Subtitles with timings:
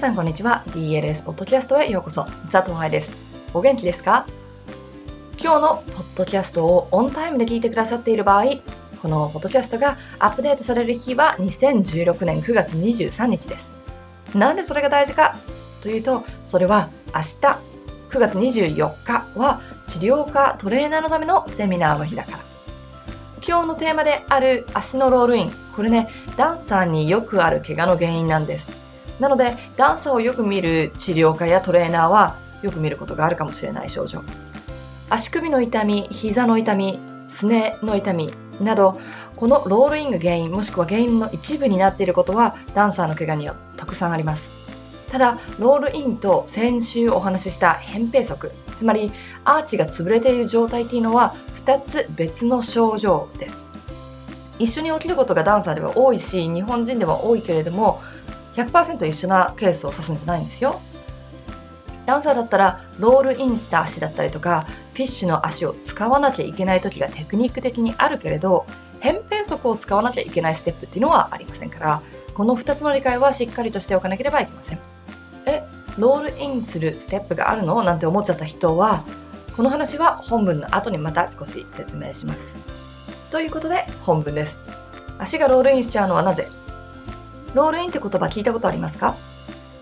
[0.00, 0.64] さんこんにちは。
[0.68, 2.24] DLS ポッドキャストへようこそ。
[2.50, 3.12] 佐藤愛です。
[3.52, 4.24] お元気ですか？
[5.38, 8.44] 今日のポッドキャストをオンタイムで聞いてくださっている場合
[9.02, 13.70] このポッドキャストがアップデートされる日は2016年9月23日です。
[14.34, 15.36] なんでそれが大事か？
[15.82, 17.58] というとそれは明日
[18.08, 22.38] 9月24日は治療科トレーナーのためのセミナーの日だから。
[23.46, 25.52] 今日のテーマである足のロールイン。
[25.76, 26.08] これね
[26.38, 28.79] ダンサーによくある怪我の原因なんです。
[29.20, 34.22] なので、ダンサーをよく見る治療家やトレーナーはよく見ることがあるかもしれない症状。
[35.10, 36.98] 足首の痛み、膝の痛み、
[37.28, 38.98] すねの痛みなど、
[39.36, 44.50] このロールインが原因もしくは原因の一部になっていることはダンサーの怪我にはたくさんあります。
[45.10, 49.12] ただ、ロールインと先週お話しした扁平足、つまり
[49.44, 53.66] アーチが潰れている状態っていうのは2つ別の症状です。
[54.58, 58.00] 一緒に起きることがダンサーでは多いし、日本人では多いけれども、
[58.54, 60.80] 100%一緒なケースを指すんじゃないんですよ。
[62.06, 68.66] ダンサーだったらロールインした足だったりとかフィッシュの足を使わなきゃいけない時がテクニック的にあるけれど
[69.00, 72.02] 扁平足を使わなきゃいけないステップっていうのはありませんから
[72.34, 74.78] この2つの理解はしっかりとしておかなければいけません。
[75.46, 75.62] え
[75.98, 77.82] ロールインするステップがあるの？
[77.84, 79.04] なんて思っちゃった人は
[79.56, 82.60] この話は本文の後にまた少し説明します。
[83.30, 84.58] ということで本文です。
[85.18, 86.48] 足がロールインしちゃうのはなぜ？
[87.54, 89.16] ロールインって言葉聞いたことありますか？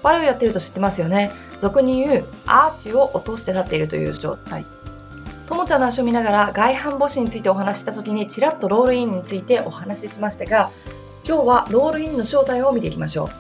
[0.03, 1.33] バレエをやってると知ってますよね。
[1.57, 4.65] 俗に言うアーチを落として立っているという状態。
[5.47, 10.71] ともちゃんの足を見ながら外反母趾についてお話した時にちらっとロールインについてお話ししましたが、
[11.27, 13.31] 今日はロールインの正体を見ていきましょう。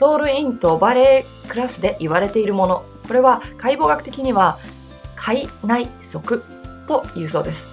[0.00, 2.84] ロールインとバレエクラスで言われているもの。
[3.06, 4.58] これは解剖学的には
[5.14, 6.42] 海内側
[6.86, 7.66] というそうです。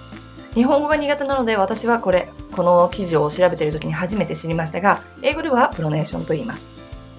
[0.54, 6.70] 日本語が苦手なので私はこれ、この記事を調べている時に初めて知りましたが、英語ではプロネーションと言います。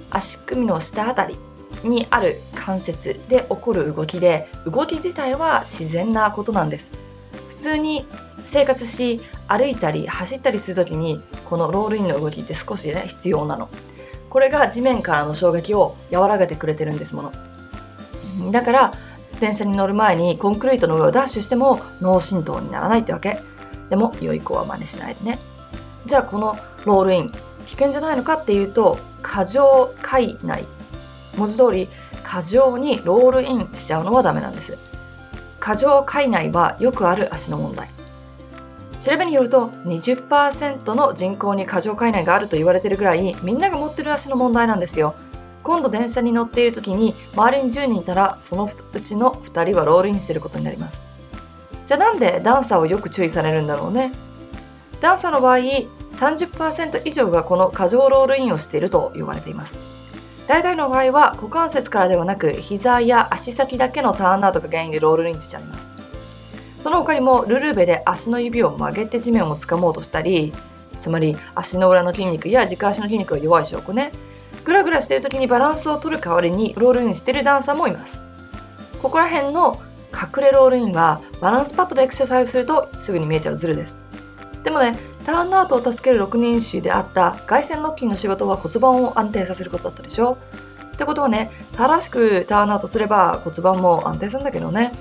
[0.09, 1.37] 足首の下あたり
[1.83, 6.91] にある関節で起こる動きで、動き自体は自然なことなんです。
[7.49, 8.07] 普通に
[8.43, 13.67] 生活し、歩いたり走ったりする時に、このロールインの動きって少しね、必要なの。
[14.29, 18.51] これが地面からの衝撃を和らげてくれてるんですもの。
[18.51, 18.93] だから、
[19.39, 23.39] 電車に乗る前にコンクリートの上をダッシュしても脳震盪にならないってわけ。
[23.89, 25.39] でも良い子は真似しないでね。
[26.05, 27.31] じゃあこのロールイン、
[27.65, 30.65] 危険じゃないのかっていうと、過剰快内。
[31.35, 31.89] 文字通り
[32.23, 34.77] 過剰にロールインしちゃうのはダメなんです。
[35.59, 37.89] 過剰快内はよくある足の問題。
[38.99, 45.15] 調べによると20%の人口に過剰快内があると言われてるぐらいみんなが持ってる足の問題なんですよ。
[45.65, 51.01] 今度電車に乗っている時に周りに10人いたらそのうちの2人はロールインしてることになります。
[51.85, 54.11] じゃあなんでダンサーをよく注意されるんだろうね。
[55.01, 59.75] ダンサーの場合30%以上がこの過剰ロールインをしていると言われています。
[60.47, 65.87] 大体の場合は股関節からではなく膝や足先だけのターンアウトが原因でロールインしちゃいます。
[66.79, 70.53] その他にもルルーベで足の指を曲げて地面を掴もうとしたり
[70.99, 74.11] つまり足の裏の筋肉や軸足の筋肉が弱い証拠ね。
[74.65, 78.19] グラグラしてる時にバランスを取る代わりにロールインしてるダンサーもいます。
[79.01, 79.79] ここら辺の
[80.11, 83.99] 隠れロールインはバランスパッドでエクササイズするとすぐに見えちゃうズルです。
[84.63, 90.37] でもねターンアウトを助ける6人衆であった外旋ロッキンの仕事は骨盤を安定させることだったでしょ。
[90.95, 94.93] ってことはね正しくターンアウトすれば骨盤も安定するんだけどね。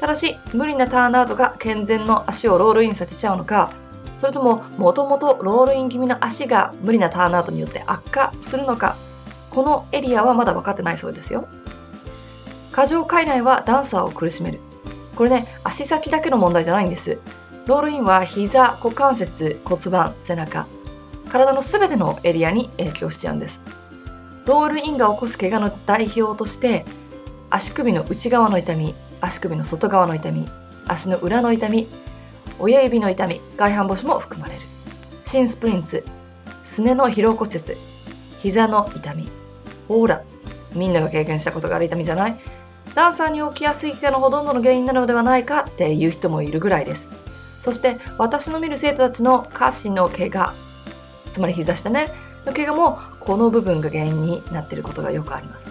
[0.00, 3.70] ただし無理なターンアウトが健全の足をロールインさせちゃうのか
[4.18, 8.96] それとももともとロールイン気味の足が無理なターンアウトによって悪化するのか。
[9.50, 11.48] このエリアはまだ分かってないそうですよ。
[12.72, 14.60] 過剰海内はダンサーを苦しめる。
[15.16, 17.18] これね足先だけの問題じゃないんです。
[17.66, 20.66] ロールインは膝股関節骨盤背中。
[21.28, 23.62] 体の全てのエリアに影響しちゃうんです。
[24.46, 26.86] ロールインが起こす怪我の代表として
[27.50, 30.48] 足首の内側の痛み足首の外側の痛み
[30.86, 31.86] 足の裏の痛み
[32.58, 34.60] 親指の痛み、外反母趾も含まれる。
[35.24, 36.04] シンスプリンツ、
[36.64, 37.76] すねの疲労骨折、
[38.40, 39.28] 膝の痛み。
[39.88, 40.22] ほら、
[40.74, 42.38] みんなが経験したことがある痛みじゃない
[42.94, 47.08] ダンサーに起きやすい怪我のほとんどの原因なのではないかっていう人もいるぐらいです。
[47.60, 50.54] そして私の見る生徒たちの下肢の怪我、
[51.30, 52.10] つまり膝下ね、
[52.44, 55.66] の怪我もこの部分が原因になっていることがよくあります。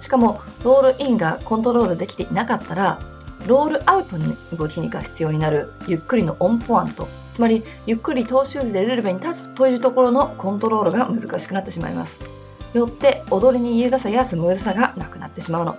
[0.00, 2.98] しかもロールインがコントロールできていなかったら
[3.46, 7.08] ロールアウトに動きが必要になるゆっくりのオンポワント。
[7.32, 12.18] つまりゆっくりトーシューズでルルベに立つというところのコントロールが難しくなってしまいます。
[12.72, 15.76] よって踊りに優雅さやスムーズさがなくなってしまうの。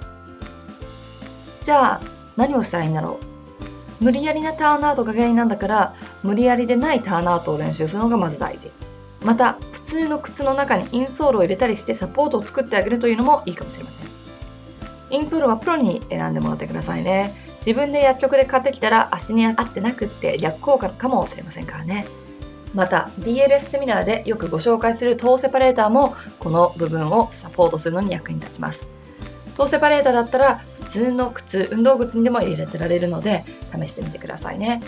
[1.61, 2.01] じゃあ
[2.35, 3.19] 何をしたらいいんだろ
[4.01, 4.03] う？
[4.03, 8.71] 無理やりなターンアウトが原因なんだから無理やりでないターンアウトを練習するのがまず大事。
[9.23, 14.05] また普通の靴の中にインソールを入れたりしてサポートを作ってあげるというのもいいかもしれません。
[15.11, 17.52] インソールはプロに選んでもらってくださいね。
[17.65, 22.05] 自分で薬局で買ってきたら足に合ってなくって逆効果かもしれませんからね。
[22.73, 28.87] また DLS セミナーでよくご紹介するトーセパレーターもこの部分をサポートするのに役に立ちます。
[29.55, 34.81] トーセパレーターだったら普通の靴運動靴にでも入れてられるので試してみてくださいね。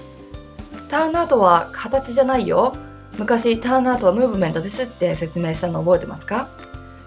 [0.90, 2.76] ターンアウトは形じゃないよ。
[3.18, 6.50] 昔ターンアウトはムーブメントですって説明したの覚えてますか？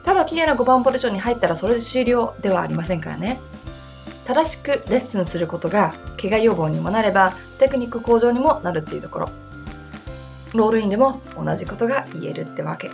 [0.04, 3.40] ただ綺麗な5番ポジションに入ったらそれで終了ではありませんからね。
[4.28, 9.30] 正しくレッスンすることが怪我予防にもなればテクニック向上にもなるっていうところ。
[10.52, 12.90] ロールインでも同じことが言えるってわけ。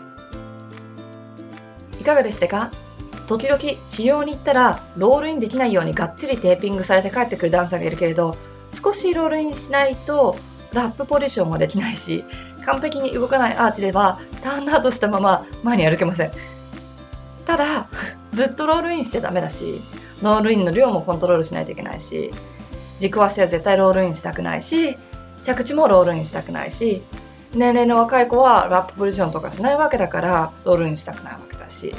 [2.01, 2.71] いかがでしたか？
[3.27, 8.37] 時々治療に行ったらロールインできないようにがっちりテーピングされて帰ってくるダンサーがいるけれど
[8.71, 10.37] 少しロールインしないと
[10.73, 12.23] ラップポジションもできないし
[12.65, 16.33] 完璧に動かないアーチではターンアウトしたまま前に歩けません。
[17.45, 17.89] ただ
[18.33, 19.83] ずっとロールインしちゃダメだし
[20.25, 22.33] ロールインの量もコントロールしないといけないし
[22.99, 24.97] 軸足は絶対ロールインしたくないし
[25.45, 27.03] 着地もロールインしたくないし
[27.55, 31.95] 年齢の若い子はラップポジションとかしないわけだからロールインしたくないわけだし。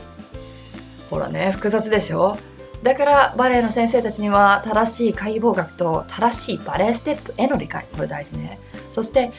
[1.10, 2.38] ほらね複雑でしょ？
[2.81, 7.86] だからバレエの先生たちには正しい解剖学と正しいバレエステップへの理解。
[7.95, 8.60] これ大事ね。
[8.92, 9.31] そして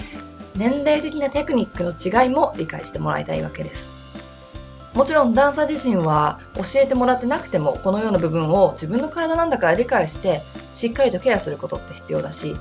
[0.54, 3.90] 年齢的なテクニックの違いも理解してもらいたいわけです。
[4.96, 12.56] もちろんダンサー自身は教えてもらってなくてもこのような部分を自分の体なんだから理解してしっかりとケアすることって必要だし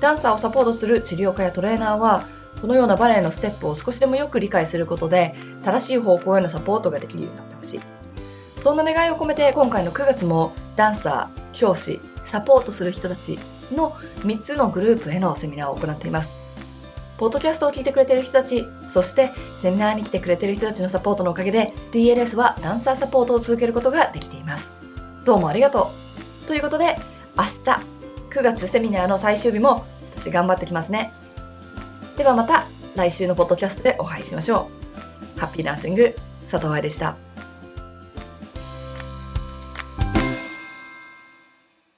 [0.00, 2.26] ダンサーをサポートする治療家やトレーナーは
[2.60, 7.80] このようなバレエのステップを少しでもよく理解することで正しい方向へのサポートができるようになってほしい。
[8.60, 13.38] そんな願いを込めて今回の9月もダンサー、教師、サポートする人たち
[13.72, 13.92] の
[14.22, 16.32] 3つのグループへのセミナーを行っています。
[17.18, 19.30] ポッドキャストを聞いてくれている人たち、そして
[19.60, 24.70] セミナーに来てくれてる人たちのサポートのおかげで DLS はダンサーサポートを続けることができています。
[25.24, 25.92] どうもありがと
[26.44, 26.46] う。
[26.46, 26.96] ということで、
[27.36, 27.48] 明日
[28.30, 29.84] 9月セミナーの最終日も
[30.16, 31.12] 私頑張ってきますね。
[32.16, 34.70] ではまた来週のポッドキャストでお会いしましょ
[35.36, 35.38] う。
[35.38, 36.16] ハッピーダンシング
[36.50, 37.27] 佐藤愛でした。